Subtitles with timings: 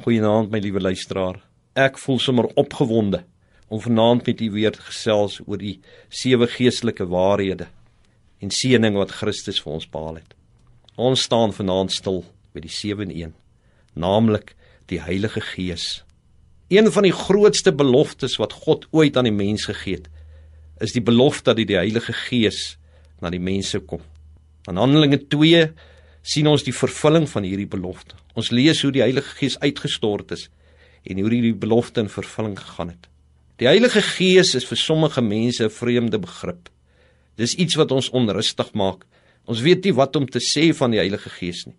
[0.00, 1.42] Goeienaand my liewe luisteraar.
[1.76, 3.18] Ek voel sommer opgewonde
[3.68, 5.74] om vanaand met u weer te gesels oor die
[6.08, 7.66] sewe geestelike waarhede
[8.40, 10.32] en seëning wat Christus vir ons behaal het.
[10.96, 12.22] Ons staan vanaand stil
[12.56, 13.34] by die sewe in een,
[13.92, 14.54] naamlik
[14.88, 16.00] die Heilige Gees.
[16.72, 20.08] Een van die grootste beloftes wat God ooit aan die mens gegee het,
[20.80, 22.78] is die belofte dat die Heilige Gees
[23.20, 24.00] na die mense kom.
[24.64, 25.66] In Handelinge 2
[26.22, 28.16] sien ons die vervulling van hierdie belofte.
[28.34, 30.48] Ons lees hoe die Heilige Gees uitgestort is
[31.04, 33.08] en hoe hierdie belofte in vervulling gegaan het.
[33.60, 36.68] Die Heilige Gees is vir sommige mense 'n vreemde begrip.
[37.36, 39.06] Dis iets wat ons onrustig maak.
[39.46, 41.76] Ons weet nie wat om te sê van die Heilige Gees nie.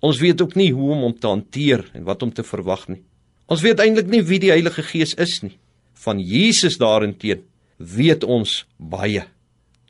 [0.00, 3.02] Ons weet ook nie hoe om hom te hanteer en wat om te verwag nie.
[3.46, 5.58] Ons weet eintlik nie wie die Heilige Gees is nie.
[5.94, 7.44] Van Jesus daarenteen
[7.78, 9.24] weet ons baie.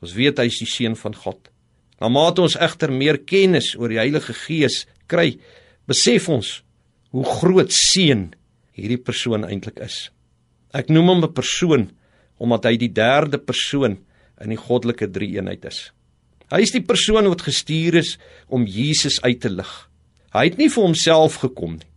[0.02, 1.50] Ons weet hy is die seun van God.
[2.00, 5.38] Naarmate ons egter meer kennis oor die Heilige Gees kry,
[5.88, 6.60] besef ons
[7.14, 8.28] hoe groot seën
[8.76, 10.10] hierdie persoon eintlik is.
[10.76, 11.90] Ek noem hom 'n persoon
[12.38, 13.96] omdat hy die derde persoon
[14.40, 15.92] in die goddelike drie-eenheid is.
[16.52, 19.88] Hy is die persoon wat gestuur is om Jesus uit te lig.
[20.34, 21.88] Hy het nie vir homself gekom nie.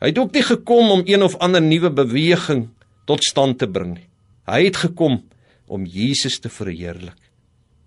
[0.00, 2.68] Hy het ook nie gekom om een of ander nuwe beweging
[3.06, 4.08] tot stand te bring nie.
[4.46, 5.20] Hy het gekom
[5.66, 7.18] om Jesus te verheerlik.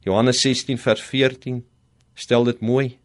[0.04, 1.62] Johannes 16 vers 14
[2.16, 2.98] stel dit mooi.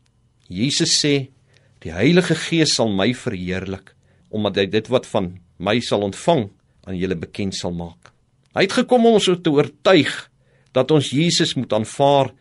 [0.49, 1.31] Jesus sê:
[1.79, 3.95] "Die Heilige Gees sal my verheerlik,
[4.31, 6.49] omdat hy dit wat van my sal ontvang
[6.87, 8.13] aan julle bekend sal maak."
[8.55, 10.31] Hy het gekom om ons te oortuig
[10.73, 12.33] dat ons Jesus moet aanvaar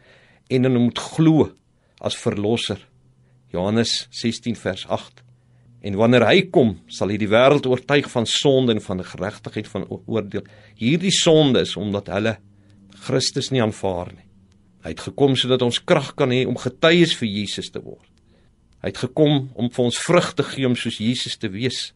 [0.50, 1.52] en in hom moet glo
[2.02, 2.80] as verlosser.
[3.54, 5.24] Johannes 16 vers 8.
[5.82, 9.86] En wanneer hy kom, sal hy die wêreld oortuig van sonde en van geregtigheid van
[10.06, 10.44] oordeel.
[10.76, 12.38] Hierdie sonde is omdat hulle
[13.06, 14.27] Christus nie aanvaar nie.
[14.84, 18.06] Hy het gekom sodat ons krag kan hê om getuies vir Jesus te word.
[18.82, 21.92] Hy het gekom om vir ons vrug te gee om soos Jesus te wees.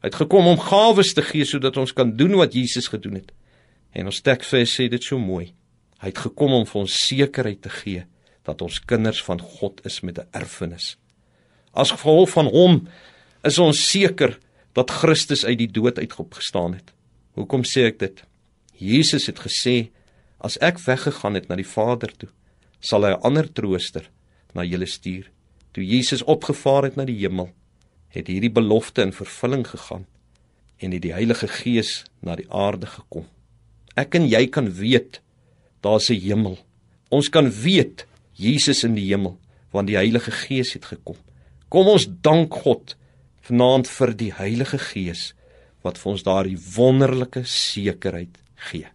[0.00, 3.32] Hy het gekom om gawes te gee sodat ons kan doen wat Jesus gedoen het.
[3.94, 5.52] En ons teksvers sê dit so mooi.
[6.02, 8.04] Hy het gekom om vir ons sekerheid te gee
[8.44, 10.96] dat ons kinders van God is met 'n erfenis.
[11.72, 12.88] As gevolg van hom
[13.42, 14.38] is ons seker
[14.72, 16.92] dat Christus uit die dood uitgeopgestaan het.
[17.34, 18.22] Hoekom sê ek dit?
[18.78, 19.90] Jesus het gesê
[20.44, 22.28] As ek weggegaan het na die Vader toe,
[22.80, 24.10] sal hy 'n ander trooster
[24.52, 25.30] na julle stuur.
[25.72, 27.48] Toe Jesus opgevaar het na die hemel,
[28.08, 30.06] het hierdie belofte in vervulling gegaan
[30.78, 33.26] en het die Heilige Gees na die aarde gekom.
[33.96, 35.20] Ek en jy kan weet
[35.80, 36.58] daar's 'n hemel.
[37.10, 39.38] Ons kan weet Jesus in die hemel
[39.72, 41.16] want die Heilige Gees het gekom.
[41.68, 42.96] Kom ons dank God
[43.42, 45.34] vanaand vir die Heilige Gees
[45.82, 48.38] wat vir ons daardie wonderlike sekerheid
[48.70, 48.93] gee.